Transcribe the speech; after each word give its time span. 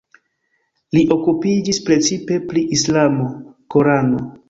Li 0.97 1.03
okupiĝis 1.17 1.81
precipe 1.91 2.41
pri 2.49 2.67
islamo, 2.81 3.33
Korano. 3.77 4.29